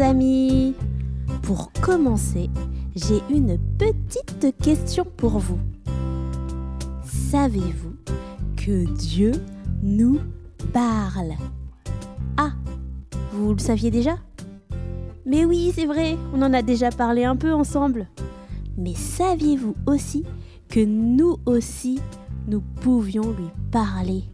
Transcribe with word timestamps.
amis 0.00 0.74
Pour 1.42 1.72
commencer, 1.80 2.50
j'ai 2.94 3.22
une 3.30 3.58
petite 3.78 4.54
question 4.62 5.06
pour 5.16 5.38
vous. 5.38 5.58
Savez-vous 7.04 7.94
que 8.56 8.84
Dieu 8.94 9.32
nous 9.82 10.20
parle? 10.72 11.34
Ah, 12.36 12.52
vous 13.32 13.52
le 13.52 13.58
saviez 13.58 13.90
déjà? 13.90 14.16
Mais 15.26 15.44
oui, 15.44 15.72
c'est 15.74 15.86
vrai, 15.86 16.16
on 16.34 16.42
en 16.42 16.52
a 16.52 16.62
déjà 16.62 16.90
parlé 16.90 17.24
un 17.24 17.36
peu 17.36 17.52
ensemble. 17.52 18.08
Mais 18.76 18.94
saviez-vous 18.94 19.74
aussi 19.86 20.24
que 20.68 20.84
nous 20.84 21.36
aussi, 21.46 22.00
nous 22.48 22.60
pouvions 22.60 23.30
lui 23.30 23.50
parler? 23.70 24.24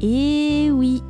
Et 0.00 0.70
oui, 0.72 1.02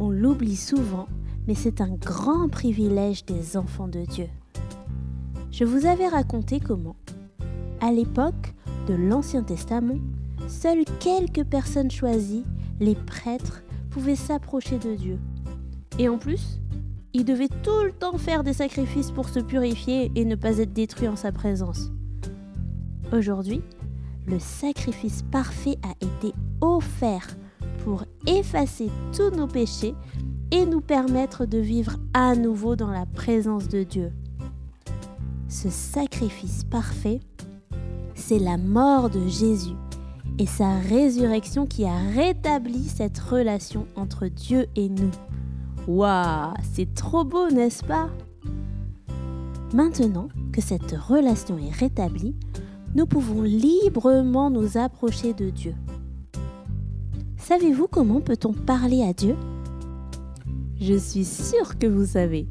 on 0.00 0.10
l'oublie 0.10 0.56
souvent, 0.56 1.08
mais 1.48 1.54
c'est 1.54 1.80
un 1.80 1.94
grand 1.94 2.50
privilège 2.50 3.24
des 3.24 3.56
enfants 3.56 3.88
de 3.88 4.04
Dieu. 4.04 4.28
Je 5.50 5.64
vous 5.64 5.86
avais 5.86 6.06
raconté 6.06 6.60
comment, 6.60 6.96
à 7.80 7.90
l'époque 7.90 8.54
de 8.86 8.92
l'Ancien 8.92 9.42
Testament, 9.42 9.98
seules 10.46 10.84
quelques 11.00 11.44
personnes 11.44 11.90
choisies, 11.90 12.44
les 12.80 12.94
prêtres, 12.94 13.62
pouvaient 13.88 14.14
s'approcher 14.14 14.78
de 14.78 14.94
Dieu. 14.94 15.18
Et 15.98 16.10
en 16.10 16.18
plus, 16.18 16.60
ils 17.14 17.24
devaient 17.24 17.48
tout 17.62 17.82
le 17.82 17.92
temps 17.92 18.18
faire 18.18 18.44
des 18.44 18.52
sacrifices 18.52 19.10
pour 19.10 19.30
se 19.30 19.40
purifier 19.40 20.12
et 20.14 20.26
ne 20.26 20.34
pas 20.34 20.58
être 20.58 20.74
détruits 20.74 21.08
en 21.08 21.16
sa 21.16 21.32
présence. 21.32 21.90
Aujourd'hui, 23.10 23.62
le 24.26 24.38
sacrifice 24.38 25.22
parfait 25.22 25.78
a 25.82 25.92
été 26.04 26.34
offert 26.60 27.26
pour 27.84 28.04
effacer 28.26 28.90
tous 29.16 29.30
nos 29.30 29.46
péchés 29.46 29.94
et 30.50 30.66
nous 30.66 30.80
permettre 30.80 31.46
de 31.46 31.58
vivre 31.58 31.96
à 32.14 32.34
nouveau 32.34 32.76
dans 32.76 32.90
la 32.90 33.06
présence 33.06 33.68
de 33.68 33.82
Dieu. 33.82 34.12
Ce 35.48 35.70
sacrifice 35.70 36.64
parfait, 36.64 37.20
c'est 38.14 38.38
la 38.38 38.56
mort 38.56 39.10
de 39.10 39.26
Jésus 39.26 39.76
et 40.38 40.46
sa 40.46 40.78
résurrection 40.78 41.66
qui 41.66 41.84
a 41.84 41.96
rétabli 42.14 42.84
cette 42.84 43.18
relation 43.18 43.86
entre 43.96 44.26
Dieu 44.26 44.66
et 44.76 44.88
nous. 44.88 45.10
Waouh, 45.86 46.54
c'est 46.74 46.94
trop 46.94 47.24
beau, 47.24 47.50
n'est-ce 47.50 47.84
pas? 47.84 48.08
Maintenant 49.74 50.28
que 50.52 50.60
cette 50.60 50.92
relation 50.92 51.58
est 51.58 51.74
rétablie, 51.74 52.34
nous 52.94 53.06
pouvons 53.06 53.42
librement 53.42 54.50
nous 54.50 54.78
approcher 54.78 55.34
de 55.34 55.50
Dieu. 55.50 55.74
Savez-vous 57.36 57.86
comment 57.86 58.20
peut-on 58.20 58.52
parler 58.52 59.02
à 59.02 59.12
Dieu? 59.12 59.36
Je 60.80 60.94
suis 60.94 61.24
sûre 61.24 61.76
que 61.78 61.86
vous 61.86 62.06
savez. 62.06 62.46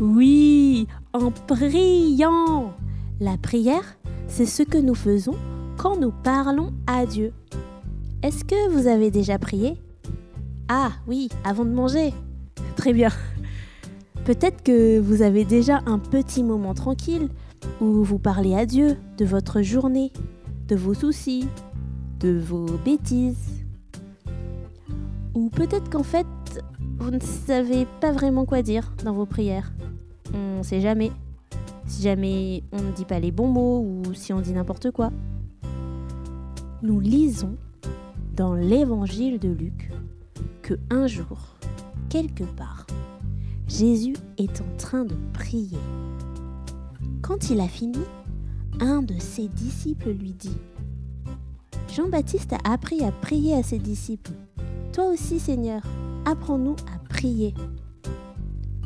Oui, 0.00 0.86
en 1.12 1.30
priant. 1.30 2.72
La 3.20 3.36
prière, 3.36 3.98
c'est 4.28 4.46
ce 4.46 4.62
que 4.62 4.78
nous 4.78 4.94
faisons 4.94 5.36
quand 5.76 5.98
nous 5.98 6.10
parlons 6.10 6.72
à 6.86 7.04
Dieu. 7.04 7.34
Est-ce 8.22 8.44
que 8.44 8.70
vous 8.70 8.86
avez 8.86 9.10
déjà 9.10 9.38
prié? 9.38 9.76
Ah 10.68 10.92
oui, 11.06 11.28
avant 11.44 11.66
de 11.66 11.70
manger. 11.70 12.14
Très 12.76 12.94
bien. 12.94 13.10
Peut-être 14.24 14.62
que 14.62 14.98
vous 14.98 15.20
avez 15.20 15.44
déjà 15.44 15.80
un 15.84 15.98
petit 15.98 16.42
moment 16.42 16.72
tranquille 16.72 17.28
où 17.82 18.02
vous 18.02 18.18
parlez 18.18 18.54
à 18.54 18.64
Dieu 18.64 18.96
de 19.18 19.24
votre 19.26 19.60
journée, 19.60 20.12
de 20.68 20.76
vos 20.76 20.94
soucis, 20.94 21.46
de 22.20 22.38
vos 22.38 22.66
bêtises. 22.84 23.64
Ou 25.34 25.50
peut-être 25.50 25.90
qu'en 25.90 26.02
fait, 26.02 26.26
vous 27.00 27.10
ne 27.10 27.20
savez 27.20 27.86
pas 28.00 28.12
vraiment 28.12 28.44
quoi 28.44 28.60
dire 28.62 28.92
dans 29.04 29.14
vos 29.14 29.26
prières. 29.26 29.72
On 30.34 30.58
ne 30.58 30.62
sait 30.62 30.80
jamais. 30.80 31.10
Si 31.86 32.02
jamais 32.02 32.62
on 32.72 32.82
ne 32.82 32.92
dit 32.92 33.06
pas 33.06 33.18
les 33.18 33.32
bons 33.32 33.48
mots 33.48 33.80
ou 33.80 34.14
si 34.14 34.32
on 34.32 34.40
dit 34.40 34.52
n'importe 34.52 34.90
quoi. 34.90 35.10
Nous 36.82 37.00
lisons 37.00 37.56
dans 38.36 38.54
l'évangile 38.54 39.38
de 39.38 39.48
Luc 39.48 39.90
que 40.62 40.74
un 40.90 41.06
jour, 41.06 41.56
quelque 42.10 42.44
part, 42.44 42.86
Jésus 43.66 44.14
est 44.38 44.60
en 44.60 44.76
train 44.76 45.04
de 45.04 45.16
prier. 45.32 45.78
Quand 47.22 47.50
il 47.50 47.60
a 47.60 47.68
fini, 47.68 47.98
un 48.78 49.02
de 49.02 49.18
ses 49.18 49.48
disciples 49.48 50.10
lui 50.10 50.32
dit 50.32 50.56
Jean-Baptiste 51.94 52.52
a 52.52 52.72
appris 52.72 53.02
à 53.04 53.10
prier 53.10 53.54
à 53.54 53.62
ses 53.62 53.78
disciples. 53.78 54.32
Toi 54.92 55.06
aussi, 55.06 55.40
Seigneur, 55.40 55.82
apprends-nous 56.24 56.76
à 56.94 56.98
prier. 57.08 57.54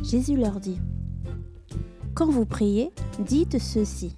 Jésus 0.02 0.36
leur 0.36 0.60
dit 0.60 0.78
Quand 2.14 2.30
vous 2.30 2.46
priez, 2.46 2.92
dites 3.24 3.58
ceci 3.58 4.16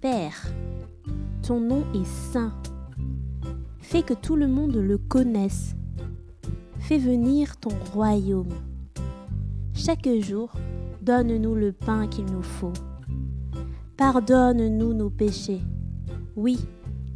Père, 0.00 0.46
ton 1.42 1.60
nom 1.60 1.84
est 1.94 2.06
saint. 2.06 2.52
Fais 3.80 4.02
que 4.02 4.14
tout 4.14 4.36
le 4.36 4.48
monde 4.48 4.76
le 4.76 4.98
connaisse. 4.98 5.74
Fais 6.78 6.98
venir 6.98 7.56
ton 7.56 7.70
royaume. 7.92 8.52
Chaque 9.74 10.08
jour, 10.20 10.52
donne-nous 11.02 11.54
le 11.54 11.72
pain 11.72 12.08
qu'il 12.08 12.26
nous 12.26 12.42
faut. 12.42 12.72
Pardonne-nous 13.96 14.92
nos 14.92 15.10
péchés. 15.10 15.62
Oui, 16.34 16.58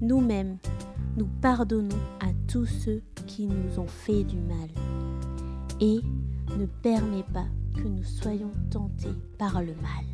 nous-mêmes, 0.01 0.59
nous 1.17 1.29
pardonnons 1.41 1.99
à 2.21 2.29
tous 2.47 2.67
ceux 2.67 3.03
nous 3.47 3.79
ont 3.79 3.87
fait 3.87 4.25
du 4.25 4.37
mal. 4.37 4.69
Et 5.81 6.01
ne 6.59 6.67
permets 6.67 7.25
pas 7.33 7.47
que 7.75 7.89
nous 7.89 8.05
soyons 8.05 8.53
tentés 8.71 9.15
par 9.39 9.61
le 9.63 9.75
mal. 9.75 10.05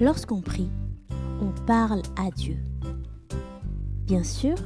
Lorsqu'on 0.00 0.40
prie, 0.40 0.70
on 1.40 1.52
parle 1.66 2.02
à 2.16 2.30
Dieu. 2.30 2.58
Bien 4.06 4.24
sûr, 4.24 4.56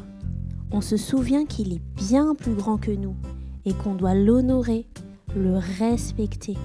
on 0.73 0.81
se 0.81 0.97
souvient 0.97 1.45
qu'il 1.45 1.73
est 1.73 1.83
bien 1.97 2.35
plus 2.35 2.55
grand 2.55 2.79
que 2.79 2.91
nous 2.91 3.15
et 3.65 3.75
qu'on 3.75 3.95
doit 3.95 4.15
l'honorer, 4.15 4.87
le 5.37 5.59
respecter. 5.79 6.57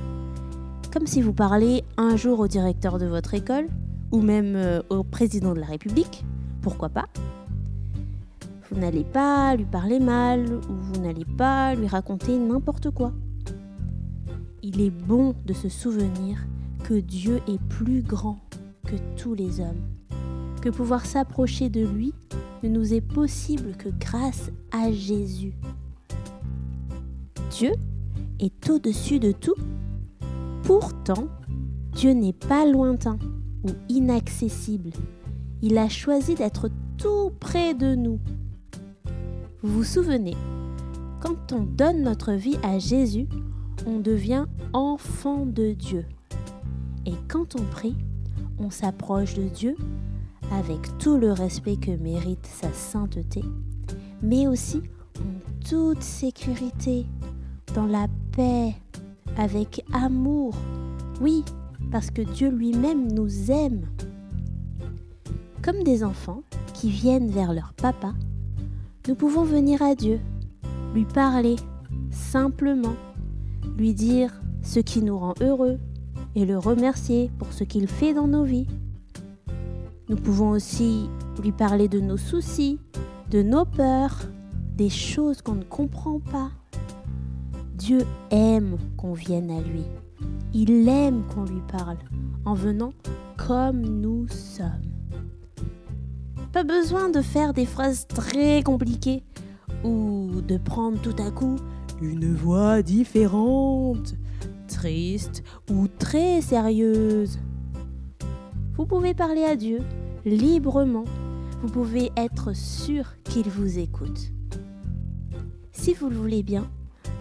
Comme 0.91 1.07
si 1.07 1.21
vous 1.21 1.33
parlez 1.33 1.83
un 1.97 2.15
jour 2.15 2.39
au 2.39 2.47
directeur 2.47 2.99
de 2.99 3.05
votre 3.05 3.33
école 3.33 3.67
ou 4.11 4.21
même 4.21 4.55
euh, 4.55 4.81
au 4.89 5.03
président 5.03 5.53
de 5.53 5.59
la 5.59 5.65
République, 5.65 6.23
pourquoi 6.61 6.89
pas? 6.89 7.05
Vous 8.73 8.79
n'allez 8.79 9.03
pas 9.03 9.55
lui 9.55 9.65
parler 9.65 9.99
mal 9.99 10.51
ou 10.51 10.73
vous 10.73 10.99
n'allez 10.99 11.25
pas 11.37 11.75
lui 11.75 11.85
raconter 11.85 12.39
n'importe 12.39 12.89
quoi. 12.89 13.13
Il 14.63 14.81
est 14.81 14.89
bon 14.89 15.35
de 15.45 15.53
se 15.53 15.69
souvenir 15.69 16.47
que 16.83 16.95
Dieu 16.95 17.39
est 17.47 17.61
plus 17.61 18.01
grand 18.01 18.39
que 18.87 18.95
tous 19.15 19.35
les 19.35 19.59
hommes, 19.59 19.83
que 20.59 20.69
pouvoir 20.69 21.05
s'approcher 21.05 21.69
de 21.69 21.85
lui 21.85 22.15
ne 22.63 22.69
nous 22.69 22.95
est 22.95 23.01
possible 23.01 23.75
que 23.77 23.89
grâce 23.89 24.49
à 24.71 24.91
Jésus. 24.91 25.53
Dieu 27.51 27.73
est 28.39 28.69
au-dessus 28.71 29.19
de 29.19 29.33
tout. 29.33 29.55
Pourtant, 30.63 31.27
Dieu 31.91 32.13
n'est 32.13 32.33
pas 32.33 32.65
lointain 32.65 33.19
ou 33.63 33.69
inaccessible. 33.87 34.89
Il 35.61 35.77
a 35.77 35.89
choisi 35.89 36.33
d'être 36.33 36.71
tout 36.97 37.31
près 37.39 37.75
de 37.75 37.93
nous. 37.93 38.19
Vous 39.63 39.75
vous 39.75 39.83
souvenez, 39.85 40.35
quand 41.21 41.53
on 41.53 41.61
donne 41.61 42.03
notre 42.03 42.33
vie 42.33 42.57
à 42.63 42.79
Jésus, 42.79 43.29
on 43.87 43.99
devient 43.99 44.43
enfant 44.73 45.45
de 45.45 45.71
Dieu. 45.71 46.05
Et 47.05 47.13
quand 47.29 47.55
on 47.55 47.63
prie, 47.63 47.95
on 48.59 48.69
s'approche 48.69 49.35
de 49.35 49.43
Dieu 49.43 49.77
avec 50.51 50.97
tout 50.97 51.17
le 51.17 51.31
respect 51.31 51.77
que 51.77 51.91
mérite 51.91 52.45
sa 52.45 52.73
sainteté, 52.73 53.41
mais 54.21 54.47
aussi 54.47 54.81
en 55.17 55.69
toute 55.69 56.03
sécurité 56.03 57.05
dans 57.73 57.87
la 57.87 58.07
paix, 58.35 58.75
avec 59.37 59.85
amour. 59.93 60.55
Oui, 61.21 61.45
parce 61.89 62.11
que 62.11 62.21
Dieu 62.21 62.49
lui-même 62.49 63.09
nous 63.13 63.49
aime. 63.49 63.87
Comme 65.61 65.83
des 65.83 66.03
enfants 66.03 66.43
qui 66.73 66.89
viennent 66.89 67.29
vers 67.29 67.53
leur 67.53 67.71
papa, 67.71 68.11
nous 69.07 69.15
pouvons 69.15 69.43
venir 69.43 69.81
à 69.81 69.95
Dieu, 69.95 70.19
lui 70.93 71.05
parler 71.05 71.57
simplement, 72.09 72.95
lui 73.77 73.93
dire 73.93 74.41
ce 74.61 74.79
qui 74.79 75.01
nous 75.01 75.17
rend 75.17 75.33
heureux 75.41 75.77
et 76.35 76.45
le 76.45 76.57
remercier 76.57 77.29
pour 77.37 77.51
ce 77.51 77.63
qu'il 77.65 77.87
fait 77.87 78.13
dans 78.13 78.27
nos 78.27 78.43
vies. 78.43 78.67
Nous 80.09 80.15
pouvons 80.15 80.51
aussi 80.51 81.09
lui 81.41 81.51
parler 81.51 81.87
de 81.87 81.99
nos 81.99 82.17
soucis, 82.17 82.79
de 83.29 83.41
nos 83.41 83.65
peurs, 83.65 84.19
des 84.77 84.89
choses 84.89 85.41
qu'on 85.41 85.55
ne 85.55 85.63
comprend 85.63 86.19
pas. 86.19 86.51
Dieu 87.75 88.05
aime 88.31 88.77
qu'on 88.95 89.13
vienne 89.13 89.51
à 89.51 89.59
lui. 89.59 89.83
Il 90.53 90.87
aime 90.87 91.23
qu'on 91.33 91.43
lui 91.43 91.61
parle 91.71 91.97
en 92.45 92.53
venant 92.53 92.93
comme 93.37 93.81
nous 93.81 94.27
sommes. 94.29 94.92
Pas 96.53 96.63
besoin 96.63 97.09
de 97.09 97.23
faire 97.23 97.51
des 97.51 97.65
phrases 97.65 98.05
très 98.07 98.61
compliquées 98.61 99.23
ou 99.83 100.29
de 100.47 100.57
prendre 100.57 101.01
tout 101.01 101.15
à 101.17 101.31
coup 101.31 101.55
une 101.99 102.31
voix 102.31 102.83
différente, 102.83 104.13
triste 104.67 105.43
ou 105.71 105.87
très 105.87 106.41
sérieuse. 106.41 107.39
Vous 108.75 108.85
pouvez 108.85 109.15
parler 109.15 109.43
à 109.43 109.55
Dieu 109.55 109.79
librement. 110.25 111.05
Vous 111.63 111.69
pouvez 111.69 112.11
être 112.15 112.55
sûr 112.55 113.15
qu'il 113.23 113.49
vous 113.49 113.79
écoute. 113.79 114.31
Si 115.71 115.95
vous 115.95 116.07
le 116.07 116.15
voulez 116.15 116.43
bien, 116.43 116.69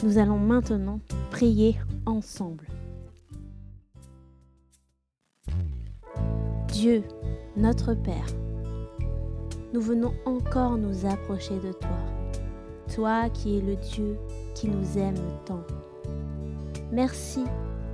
nous 0.05 0.19
allons 0.19 0.39
maintenant 0.39 1.01
prier 1.31 1.79
ensemble. 2.05 2.67
Dieu, 6.69 7.03
notre 7.57 7.95
Père, 7.95 8.27
nous 9.73 9.81
venons 9.81 10.13
encore 10.27 10.77
nous 10.77 11.07
approcher 11.07 11.59
de 11.61 11.73
toi, 11.73 11.99
toi 12.95 13.31
qui 13.31 13.59
es 13.59 13.61
le 13.63 13.77
Dieu 13.77 14.19
qui 14.55 14.69
nous 14.69 14.99
aime 14.99 15.17
tant. 15.47 15.63
Merci 16.93 17.45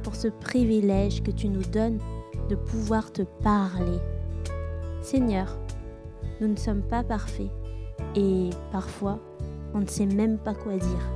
pour 0.02 0.16
ce 0.16 0.28
privilège 0.28 1.22
que 1.22 1.30
tu 1.30 1.48
nous 1.48 1.62
donnes 1.62 2.00
de 2.48 2.56
pouvoir 2.56 3.12
te 3.12 3.22
parler. 3.42 3.98
Seigneur, 5.02 5.56
nous 6.40 6.48
ne 6.48 6.56
sommes 6.56 6.82
pas 6.82 7.04
parfaits 7.04 7.50
et 8.16 8.50
parfois 8.72 9.18
on 9.74 9.80
ne 9.80 9.86
sait 9.86 10.06
même 10.06 10.38
pas 10.38 10.54
quoi 10.54 10.76
dire. 10.76 11.12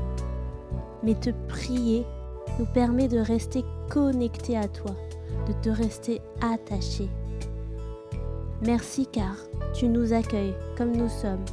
Mais 1.02 1.14
te 1.14 1.30
prier 1.48 2.06
nous 2.60 2.66
permet 2.66 3.08
de 3.08 3.18
rester 3.18 3.64
connectés 3.90 4.56
à 4.56 4.68
toi, 4.68 4.94
de 5.48 5.52
te 5.62 5.70
rester 5.70 6.20
attachés. 6.40 7.08
Merci 8.64 9.06
car 9.06 9.34
tu 9.74 9.88
nous 9.88 10.12
accueilles 10.12 10.54
comme 10.76 10.94
nous 10.94 11.08
sommes. 11.08 11.44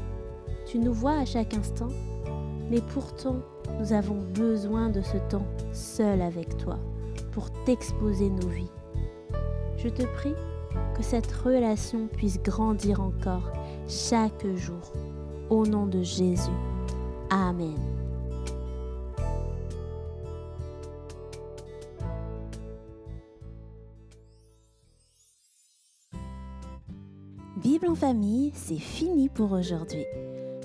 Tu 0.68 0.78
nous 0.78 0.94
vois 0.94 1.18
à 1.18 1.26
chaque 1.26 1.56
instant, 1.56 1.88
mais 2.70 2.82
pourtant 2.94 3.38
nous 3.80 3.94
avons 3.94 4.20
besoin 4.36 4.90
de 4.90 5.02
ce 5.02 5.18
temps 5.30 5.48
seul 5.72 6.22
avec 6.22 6.56
toi 6.58 6.78
pour 7.32 7.50
t'exposer 7.64 8.30
nos 8.30 8.50
vies. 8.50 8.72
Je 9.78 9.90
te 9.90 10.04
prie 10.04 10.36
que 10.96 11.02
cette 11.02 11.32
relation 11.32 12.08
puisse 12.08 12.40
grandir 12.44 13.02
encore 13.02 13.52
chaque 13.88 14.46
jour. 14.56 14.94
Au 15.50 15.66
nom 15.66 15.88
de 15.88 16.04
Jésus. 16.04 16.52
Amen. 17.32 17.99
Bible 27.62 27.90
en 27.90 27.96
famille, 27.96 28.54
c'est 28.56 28.78
fini 28.78 29.28
pour 29.28 29.52
aujourd'hui. 29.52 30.06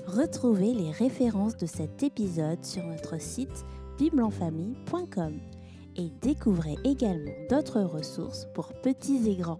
Retrouvez 0.07 0.73
les 0.73 0.91
références 0.91 1.57
de 1.57 1.65
cet 1.65 2.03
épisode 2.03 2.63
sur 2.63 2.85
notre 2.85 3.19
site 3.19 3.65
bibleenfamille.com 3.97 5.33
et 5.97 6.09
découvrez 6.21 6.77
également 6.85 7.33
d'autres 7.49 7.81
ressources 7.81 8.47
pour 8.53 8.71
petits 8.81 9.29
et 9.29 9.35
grands. 9.35 9.59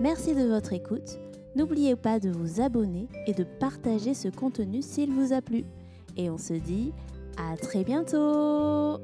Merci 0.00 0.34
de 0.34 0.48
votre 0.48 0.72
écoute. 0.72 1.20
N'oubliez 1.54 1.94
pas 1.94 2.18
de 2.18 2.30
vous 2.30 2.60
abonner 2.60 3.06
et 3.28 3.32
de 3.32 3.44
partager 3.44 4.14
ce 4.14 4.26
contenu 4.26 4.82
s'il 4.82 5.12
vous 5.12 5.32
a 5.32 5.40
plu. 5.40 5.64
Et 6.16 6.28
on 6.28 6.38
se 6.38 6.54
dit 6.54 6.92
à 7.36 7.56
très 7.56 7.84
bientôt 7.84 8.98